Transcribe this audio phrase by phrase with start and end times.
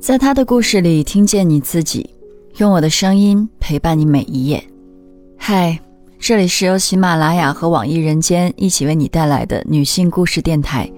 [0.00, 2.08] 在他的故事里听见你自己，
[2.58, 4.62] 用我的声音陪伴你每一页。
[5.36, 5.76] 嗨，
[6.20, 10.88] 这里是由喜马拉雅和网易人间一起为你带来的女性故事电台，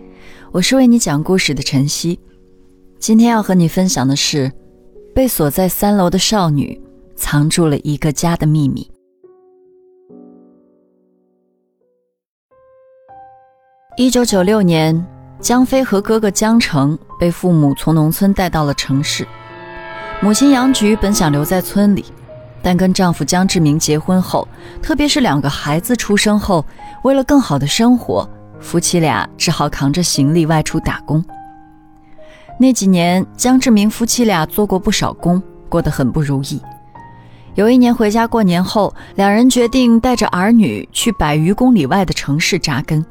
[0.53, 2.21] 我是为你讲故事的晨曦。
[2.99, 4.53] 今天要和你分享的是，
[5.15, 6.79] 被锁在三楼的少女
[7.17, 8.87] 藏住了一个家的秘密。
[13.97, 15.20] 一九九六年。
[15.41, 19.27] 江飞和哥哥江成被父母从农村带到了城市，
[20.21, 22.05] 母亲杨菊本想留在村里，
[22.63, 24.47] 但跟丈夫江志明结婚后，
[24.83, 26.63] 特别是两个孩子出生后，
[27.05, 28.29] 为了更好的生活，
[28.61, 31.25] 夫妻俩只好扛着行李外出打工。
[32.59, 36.61] 那几年，江志明夫妻俩做过不少工，过得很不如意。
[37.55, 43.03] 有一年回家过年后，两人决定带着儿女去百余公里外的城市扎根。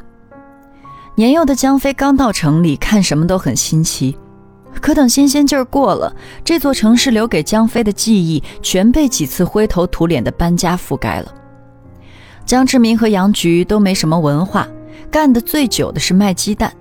[1.20, 4.18] 年幼的江飞刚到城里，看什么都很新奇。
[4.80, 11.36] 可等新鲜劲儿过了，这座城市留给江飞的记忆全被几次灰头土脸的搬家覆盖了。
[12.46, 14.66] 江志明和杨菊都没什么文化，
[15.12, 16.72] 干的最久的是卖鸡蛋。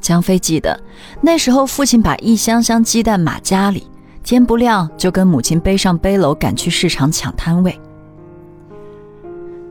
[0.00, 0.76] 江飞记得
[1.20, 3.86] 那时候，父亲把一箱箱鸡蛋码家里，
[4.24, 7.80] 天不亮就跟母亲背上背篓赶去市场抢摊位。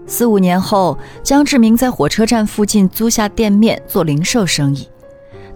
[0.06, 4.88] 四五年后，江志明在火车站附近租下店面做零售生意，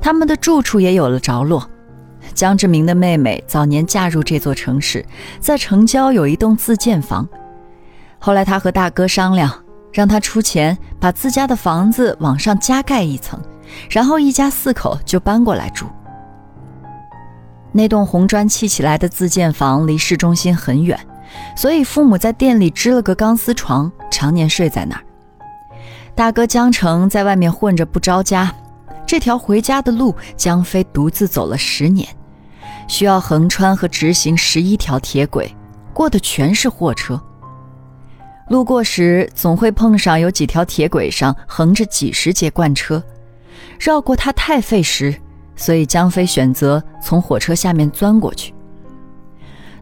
[0.02, 1.70] 他们的住处也有了着落。
[2.34, 5.06] 江志明的妹妹早年嫁入这座城市，
[5.40, 7.28] 在城郊有一栋自建房。
[8.20, 9.52] 后来他和大哥商量，
[9.92, 13.40] 让他出钱把自家的房子往上加盖一层，
[13.90, 15.86] 然后一家四口就搬过来住。
[17.72, 20.98] 那栋红砖砌起来的自建房离市中心很远。
[21.56, 25.04] 所以父母在店里支了个钢丝床，常年睡在那儿。
[26.16, 28.54] 大哥江城在外面混着不着家，
[29.06, 32.08] 这条回家的路，江飞独自走了十年，
[32.88, 35.56] 需要横穿和直行十一条铁轨，
[35.94, 37.22] 过的全是货车。
[38.50, 43.04] 路过时总会碰上有几条铁轨上横着几十节罐车，
[43.80, 45.14] 绕过它太费时，
[45.56, 48.54] 所以江飞选择从火车下面钻过去。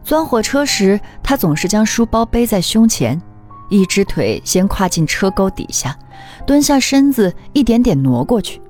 [0.06, 3.20] 钻火车时，他总是将书包背在胸前，
[3.68, 5.98] 一只腿先跨进车沟底下，
[6.46, 8.62] 蹲下身子，一点点挪过去。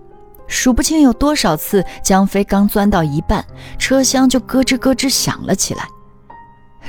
[0.47, 3.45] 数不清有多少次，江飞刚钻到一半，
[3.79, 5.87] 车厢就咯吱咯吱响了起来。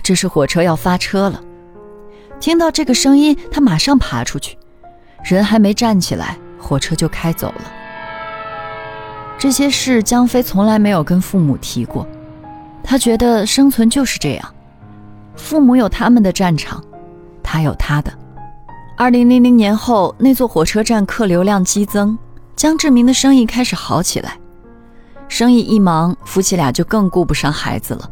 [0.01, 1.41] 这是火车要发车了。
[2.39, 4.57] 听到这个声音，他马上爬出去，
[5.25, 7.63] 人还没站起来，火车就开走了。
[9.37, 12.07] 这些事，江飞从来没有跟父母提过。
[12.89, 14.55] 他觉得生存就是这样，
[15.35, 16.81] 父母有他们的战场，
[17.43, 18.09] 他有他的。
[18.95, 22.17] 二零零零年后，那座火车站客流量激增，
[22.55, 24.39] 江志明的生意开始好起来。
[25.27, 28.09] 生意一忙，夫妻俩就更顾不上孩子了。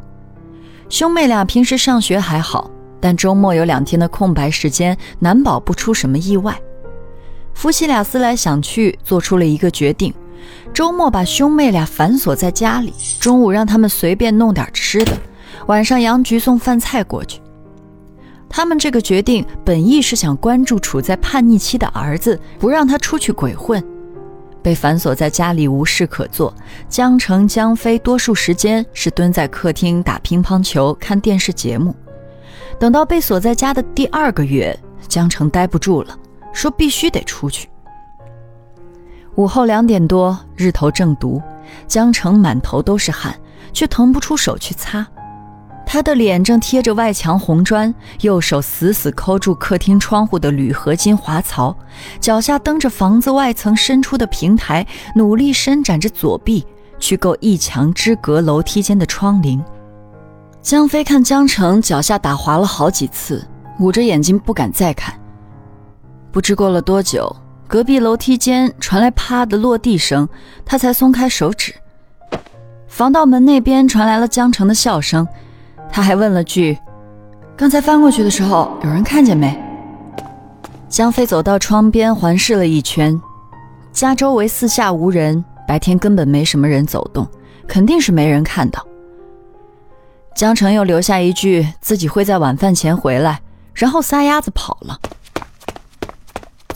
[0.90, 2.70] 兄妹俩平时上学还好，
[3.00, 6.54] 但周末有两天的空白时间，难保不出什么意外。
[7.54, 10.14] 夫妻俩思来想去，做出了一个决定。
[10.74, 15.12] 周末把兄妹俩反锁在家里，中午让他们随便弄点吃的，
[15.68, 17.42] 晚上杨菊送饭菜过去。
[18.50, 23.84] 他们这个决定本意是想关注处在叛逆期的儿子，不让他出去鬼混。
[24.62, 26.54] 被反锁在家里无事可做，
[26.90, 31.96] 江城、江飞多数时间是蹲在客厅打乒乓球、看电视节目。
[32.80, 34.78] 等到被锁在家的第二个月，
[35.08, 36.18] 江城待不住了，
[36.52, 37.70] 说必须得出去。
[39.36, 41.42] 午后两点多，日头正毒，
[41.88, 43.36] 江城满头都是汗，
[43.74, 45.06] 却腾不出手去擦。
[45.86, 51.76] 他的脸正贴着外墙红砖，右手死死抠住客厅窗户的铝合金滑槽，
[52.20, 54.86] 脚下蹬着房子外层伸出的平台，
[55.16, 56.66] 努力伸展着左臂
[56.98, 59.62] 去够一墙之隔楼梯间的窗棂。
[60.62, 63.46] 江飞看江城脚下打滑了好几次，
[63.80, 65.14] 捂着眼睛不敢再看。
[66.32, 67.34] 不知过了多久。
[67.68, 70.28] 隔壁楼梯间传来啪的落地声，
[70.64, 71.74] 他才松开手指。
[72.88, 75.28] 防盗门那边传来了江城的笑声，
[75.92, 76.78] 他还问了句
[77.58, 79.60] ：“刚才翻过去的时候，有人看见没？”
[80.88, 83.20] 江飞走到窗边环视了一圈，
[83.92, 87.28] 家周围四下无人，白天根本没什么人走动，
[87.68, 88.86] 肯定是没人看到。
[90.36, 93.42] 江城又留下一句自己会在晚饭前回来，
[93.74, 95.00] 然后撒丫子跑了。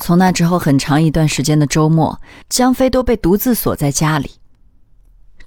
[0.09, 2.19] 从那之后很长一段时间的周末，
[2.49, 4.39] 江飞都被独自锁在家里。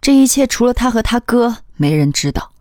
[0.01, 2.53] 这一切除了他和他哥，没人知道。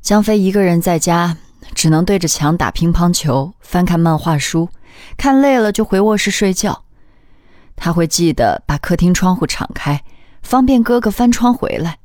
[0.00, 1.36] 江飞一个人在家，
[1.74, 4.70] 只能对着墙打乒乓球，翻看漫画书，
[5.18, 6.84] 看累了就回卧室睡觉。
[7.76, 10.02] 他会记得把客厅窗户敞开，
[10.40, 11.98] 方便哥哥翻窗回来。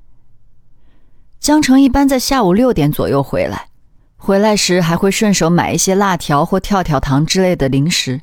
[1.40, 3.68] 江城一般在下午六点左右回来，
[4.18, 8.20] 回来时还会顺手买一些辣条或跳跳糖之类的零食。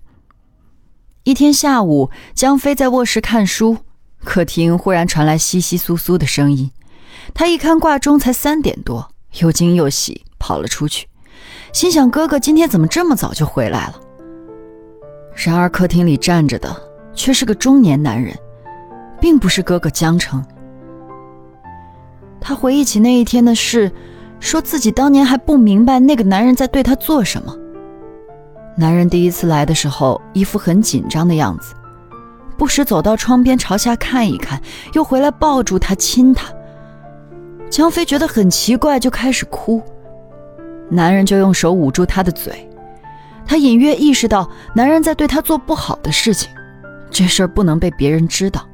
[1.24, 3.78] 一天下午，江飞在卧室看书，
[4.24, 6.70] 客厅忽然传来窸窸窣窣的声音。
[7.34, 9.10] 他一看挂钟，才三点多，
[9.40, 11.06] 又惊又喜，跑了出去，
[11.72, 14.00] 心想：哥哥今天怎么这么早就回来了？
[15.34, 16.74] 然而客厅里站着的
[17.14, 18.34] 却是个中年男人，
[19.20, 20.42] 并不是哥哥江城。
[22.40, 23.92] 他回忆起那一天的事，
[24.40, 27.54] 说自己当年还不明白那个男人在对他做什么。
[28.80, 31.74] 男人第一次来的时候，一副很紧张的样子，
[32.56, 36.46] 不时走到窗边朝下看一看，又回来抱住他亲他。
[37.68, 39.82] 江飞觉得很奇怪，就开始哭。
[40.88, 42.70] 男人就用手捂住他的嘴，
[43.44, 46.48] 他隐约意识到男人在对他做不好的事情，
[47.10, 48.64] 这事儿不能被别人知道。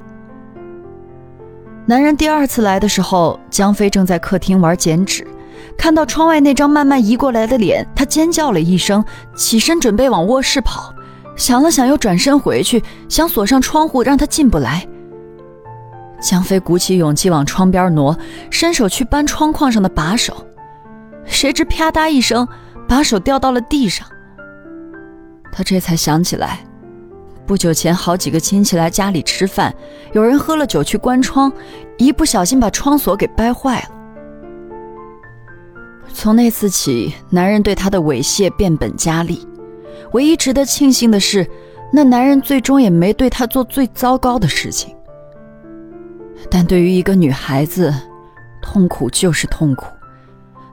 [1.87, 5.25] 男人第二次来的时候，江飞正在客厅玩剪纸，
[5.77, 9.03] 看到窗外那张慢慢移过来的脸，他尖叫了一声，
[9.35, 10.93] 起身准备往卧室跑，
[11.35, 14.87] 想了想又转身回去，想锁上窗户让他进不来。
[16.21, 18.17] 江飞鼓起勇气往窗边挪，
[18.49, 20.33] 伸手去扳窗框上的把手，
[21.25, 22.47] 谁知啪嗒一声，
[22.87, 24.07] 把手掉到了地上。
[25.51, 26.59] 他这才想起来，
[27.45, 29.73] 不久前好几个亲戚来家里吃饭，
[30.13, 31.51] 有人喝了酒去关窗，
[31.97, 33.94] 一不小心把窗锁给掰坏了。
[36.15, 39.45] 从那次起，男人对她的猥亵变本加厉。
[40.13, 41.45] 唯一值得庆幸的是，
[41.91, 44.95] 那男人最终也没对她做最糟糕的事情。
[46.49, 47.93] 但对于一个女孩子，
[48.61, 49.87] 痛苦就是痛苦。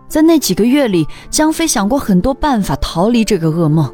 [0.06, 3.92] 在那几个月里，江飞想过很多办法逃离这个噩梦。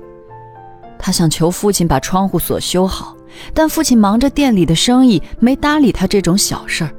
[0.99, 3.17] 他想求父亲把窗户锁修好，
[3.55, 6.91] 但父亲忙着店里的生意，没搭理他这种小事儿。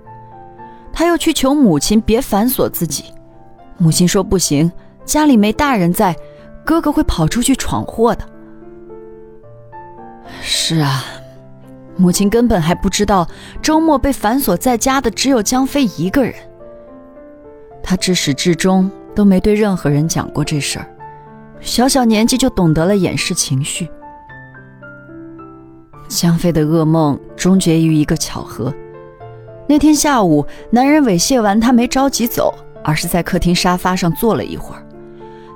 [0.92, 3.06] 他又去求母亲别反锁自己，
[3.80, 4.72] 母亲说不行，
[5.06, 6.16] 家里没大人在，
[6.64, 8.24] 哥哥会跑出去闯祸的。
[10.42, 11.04] 是啊。
[11.98, 13.28] 母亲根本还不知道，
[13.62, 16.34] 周末被反锁在家的只有江飞一个人。
[17.84, 20.86] 他至始至终都没对任何人讲过这事儿，
[21.60, 23.90] 小小年纪就懂得了掩饰情绪。
[26.08, 28.74] 江飞的噩梦终结于一个巧合：
[29.68, 32.54] 那天下午，男人猥亵完他没着急走，
[32.84, 34.84] 而是在客厅沙发上坐了一会儿，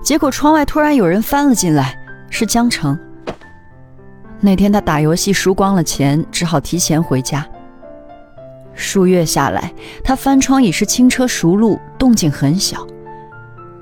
[0.04, 1.98] 结果窗外突然有人翻了进来，
[2.30, 2.98] 是江城。
[4.40, 7.46] 那天他打游戏输光了钱，只好提前回家。
[8.74, 9.72] 数月下来，
[10.04, 12.86] 他翻窗已是轻车熟路，动静很小。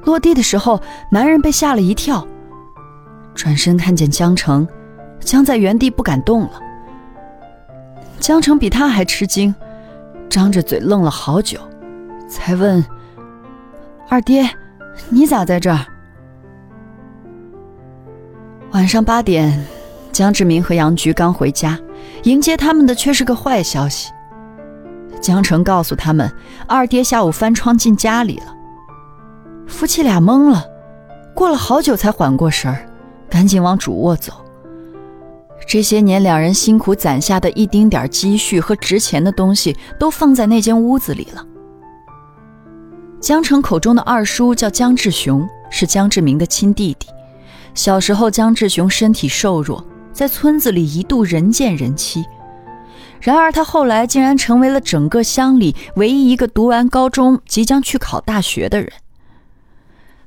[0.03, 0.79] 落地的时候，
[1.09, 2.27] 男人被吓了一跳，
[3.33, 4.67] 转身看见江城，
[5.19, 6.59] 僵在原地不敢动了。
[8.19, 9.55] 江城比他还吃惊，
[10.29, 11.59] 张着嘴愣了好久，
[12.27, 12.83] 才问
[14.11, 14.45] ：“二爹，
[15.07, 15.85] 你咋在这儿？”
[18.73, 19.65] 晚上八点。
[20.11, 21.79] 江志明和杨菊刚回家，
[22.23, 24.11] 迎接他们的却是个坏消息。
[25.21, 26.29] 江城告诉他们，
[26.67, 28.53] 二爹下午翻窗进家里了。
[29.65, 30.65] 夫妻俩懵了，
[31.33, 32.85] 过了好久才缓过神儿，
[33.29, 34.33] 赶紧往主卧走。
[35.65, 41.45] 这些年两人辛苦攒下的一丁点积蓄和值钱的东西，都放在那间屋子里了。
[43.21, 47.05] 江城口中的二叔叫江志雄，是江志明的亲弟弟。
[47.75, 49.85] 小时候，江志雄身体瘦弱。
[50.11, 52.25] 在村子里一度人见人欺，
[53.21, 58.91] 然而他后来竟然成为了整个乡里唯一一个读完高中、即将去考大学的人。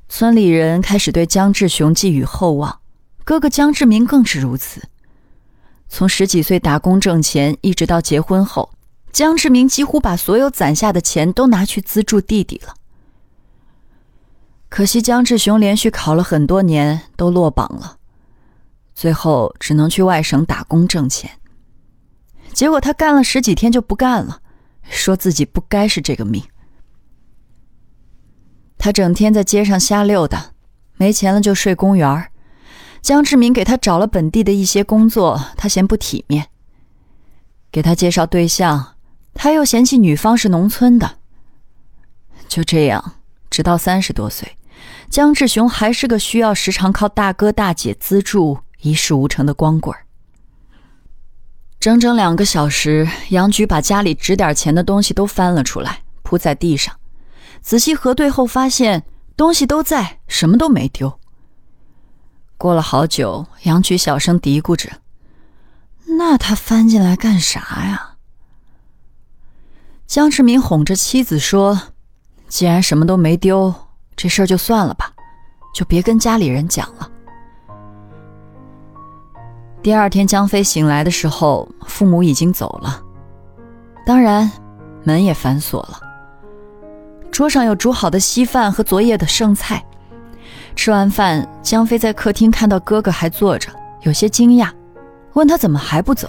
[0.08, 2.78] 村里人开始对江志雄寄予厚望，
[3.24, 4.80] 哥哥江志明更是如此。
[5.88, 8.70] 从十几岁打工挣钱，一直到结婚后，
[9.12, 12.74] 江志明几乎把所有攒下的钱都拿去资助弟弟了。
[14.74, 17.98] 可惜江志雄连续考了很多年，都落榜了。
[18.92, 21.30] 最后只能去外省打工挣钱。
[22.52, 24.40] 结果他干了十几天就不干了，
[24.90, 26.42] 说自己不该是这个命。
[28.76, 30.46] 他整天在街上瞎溜达，
[30.96, 32.28] 没钱了就睡公园
[33.00, 36.46] 江志明给他找了本地的一些工作，他嫌不体面；
[37.70, 38.96] 给他介绍对象，
[39.34, 41.18] 他又嫌弃女方是农村的。
[42.48, 43.14] 就这样，
[43.48, 44.58] 直到三十多岁，
[45.10, 48.58] 江志雄还是个需要时常靠大哥大姐资助。
[48.80, 49.96] 一事无成的光棍。
[51.80, 56.94] 整整两个小时，杨菊把家里值点钱的东西都翻了出来，铺在地上。
[57.62, 59.04] 仔细核对后，发现
[59.38, 61.18] 东西都在，什么都没丢。
[62.58, 64.90] 过了好久，杨菊小声嘀咕着
[66.18, 68.16] ：“那他翻进来干啥呀？”
[70.06, 71.92] 江志明哄着妻子说
[72.48, 73.74] ：“既然什么都没丢，
[74.16, 75.10] 这事儿就算了吧，
[75.74, 77.10] 就别跟家里人讲了。
[79.82, 83.02] 第二天，江飞醒来的时候，父母已经走了，
[84.06, 84.50] 当然，
[85.02, 86.00] 门也反锁了。
[87.30, 89.84] 桌上有煮好的稀饭和昨夜的剩菜。
[90.76, 93.68] 吃完饭，江飞在客厅看到哥哥还坐着，
[94.02, 94.70] 有些惊讶，
[95.34, 96.28] 问他怎么还不走。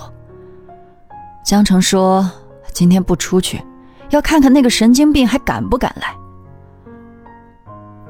[1.45, 2.29] 江城说
[2.73, 3.63] ：“今天不出去，
[4.09, 6.13] 要看看那个神经病还敢不敢来。”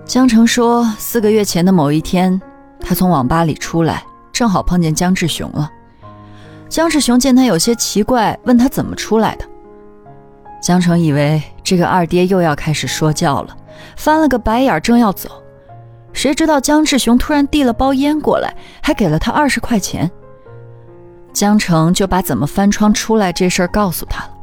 [0.06, 2.40] 江城说：“四个月前的某一天，
[2.80, 5.70] 他从网吧里出来，正好碰见江志雄了。
[6.70, 9.46] 江志雄见他有些奇怪，问他怎么出来的。
[10.62, 13.58] 江城以为这个二爹又要开始说教了，
[13.98, 15.30] 翻了个白眼，正要走。”
[16.14, 20.10] 谁知道江志雄突然递了包烟过来，还给了他二十块钱。
[21.34, 24.35] 江城就把怎么翻窗出来这事儿告诉他了。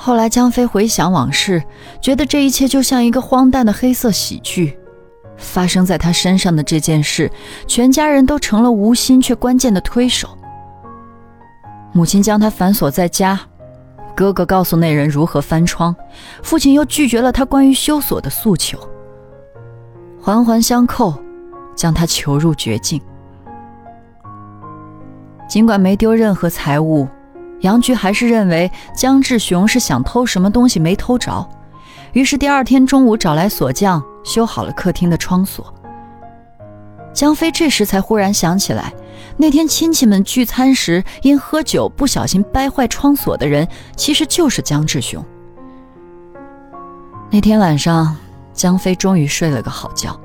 [0.00, 1.60] 后来江飞回想往事，
[2.00, 4.78] 觉得这一切就像一个荒诞的黑色喜剧。
[5.36, 7.30] 发生在他身上的这件事，
[7.66, 10.28] 全家人都成了无心却关键的推手。
[11.92, 13.38] 母亲将他反锁在家，
[14.14, 15.94] 哥哥告诉那人如何翻窗，
[16.42, 18.78] 父亲又拒绝了他关于修锁的诉求。
[20.20, 21.12] 环环相扣，
[21.74, 23.00] 将他囚入绝境。
[25.48, 27.08] 尽管没丢任何财物，
[27.60, 31.48] 杨局还是认为江志雄是想偷什么东西没偷着，
[32.12, 35.72] 于是第二天中午找来锁匠修好了客厅的窗锁。
[37.12, 38.92] 江飞这时才忽然想起来，
[39.36, 45.24] 那天亲戚们聚餐时因喝酒不小心掰坏窗锁的人，其实就是江志雄。
[47.30, 48.16] 那天晚上。
[48.54, 50.18] 江飞终于睡了个好觉。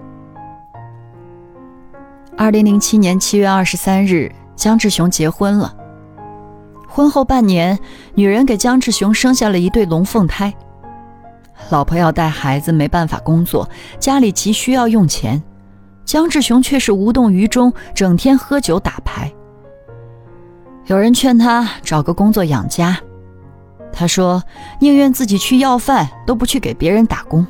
[2.36, 5.72] 二零零七年七月二十三日，江志雄结婚了。
[6.96, 7.80] 婚后半年，
[8.14, 10.54] 女人给江志雄生下了一对龙凤胎。
[11.72, 13.68] 老婆要带孩子，没办法工作，
[14.00, 15.42] 家里急需要用钱，
[16.06, 19.34] 江志雄却是无动于衷，整天喝酒打牌。
[20.86, 22.96] 有人劝他找个工作养家，
[23.92, 24.44] 他说
[24.80, 27.44] 宁愿自己去要饭，都不去给别人打工。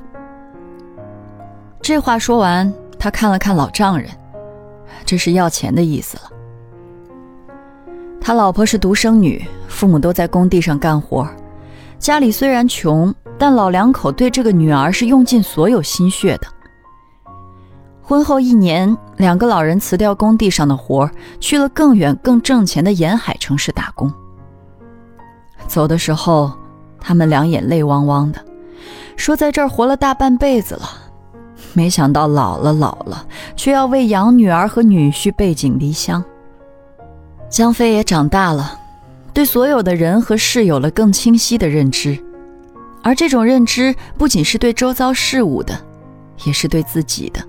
[1.82, 4.10] 这话说完，他看了看老丈人，
[5.04, 6.24] 这是要钱的意思了。
[8.26, 11.28] 他老婆是独生女，父母都在工地上干活，
[12.00, 16.48] 家里虽然穷，但老两口对这个女儿是用尽所有心血的。
[18.02, 21.12] 婚后一年，两个老人辞掉工地上的活，
[21.42, 24.10] 去了更远、更挣钱的沿海城市打工。
[25.68, 26.50] 走的时候，
[27.02, 28.40] 他们两眼泪汪汪的，
[29.18, 30.90] 说在这儿活了大半辈子了。
[31.74, 33.28] 没想到老了老了，
[33.58, 36.24] 却要为养女儿和女婿背井离乡。
[37.54, 38.80] 江飞也长大了，
[39.32, 42.18] 对所有的人和事有了更清晰的认知，
[43.04, 45.80] 而这种认知不仅是对周遭事物的，
[46.46, 47.40] 也是对自己的。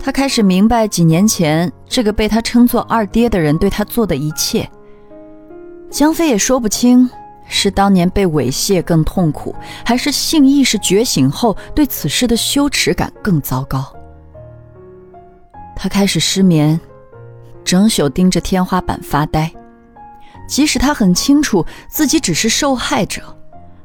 [0.00, 4.68] 他开始明白几年前这个被他称作二爹的人对他做的一切。
[5.88, 7.08] 江飞也说不清。
[7.50, 13.82] 是当年被猥亵更痛苦，还是性意识觉醒后对此事的羞耻感更糟糕？
[15.74, 16.78] 他开始失眠，
[17.68, 19.52] 整宿盯着天花板发呆。
[20.48, 23.20] 即使他很清楚自己只是受害者，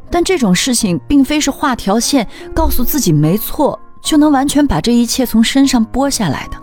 [0.10, 2.26] 但这种事情并非是画条线
[2.56, 6.58] 告诉自己没错就能完全把这一切从身上剥下来的。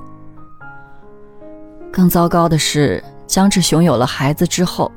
[1.93, 4.91] 更糟糕的是，江志雄有了孩子之后。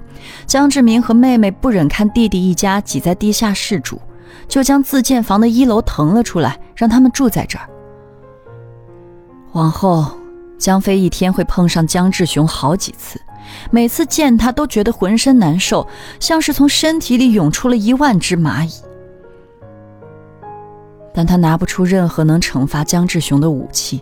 [0.46, 4.00] 江志明和妹妹不忍看弟弟一家挤在地下室住，
[4.48, 7.68] 就将自建房的一楼腾了出来，让他们住在这儿。
[9.52, 10.10] 往后，
[10.58, 13.20] 江飞一天会碰上江志雄好几次，
[13.70, 15.86] 每次见他都觉得浑身难受，
[16.20, 18.72] 像是从身体里涌出了一万只蚂蚁。
[21.14, 24.02] 但他拿不出任何能惩罚江志雄的武器。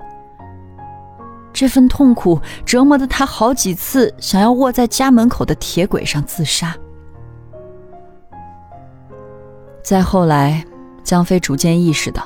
[1.52, 6.74] 这份痛苦折磨的他好几次想要卧在家门口的铁轨上自杀。
[9.84, 10.64] 再后来，
[11.04, 12.24] 江飞逐渐意识到，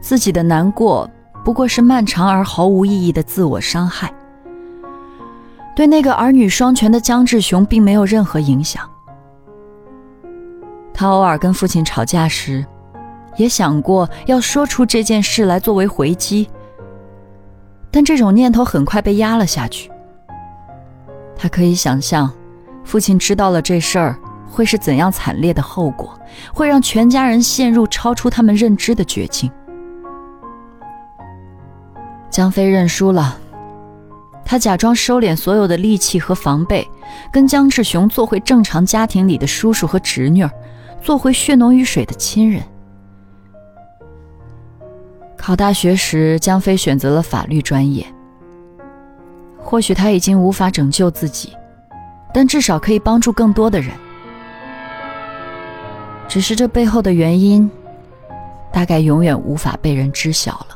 [0.00, 1.08] 自己的难过
[1.46, 4.12] 不过是漫长而毫无意义的自我伤害，
[5.76, 8.82] 对那个儿女双全的江志雄并没有任何影响。
[10.92, 12.66] 他偶尔跟父亲吵架时，
[13.36, 16.50] 也想过要说出这件事来作为回击。
[17.92, 19.88] 但这种念头很快被压了下去。
[21.36, 22.28] 他可以想象，
[22.82, 24.18] 父亲知道了这事儿
[24.50, 26.18] 会是怎样惨烈的后果，
[26.52, 29.48] 会让全家人陷入超出他们认知的绝境。
[32.36, 33.38] 江飞认输了，
[34.44, 36.86] 他假装收敛所有的戾气和防备，
[37.32, 40.46] 跟江志雄做回正常家庭里的叔叔和侄女，
[41.00, 42.62] 做回血浓于水的亲人。
[45.34, 48.06] 考大学时，江飞选择了法律专业。
[49.56, 51.54] 或许他已经无法拯救自己，
[52.34, 53.92] 但至少可以帮助更多的人。
[56.28, 57.70] 只是这背后的原因，
[58.70, 60.75] 大概永远无法被人知晓了。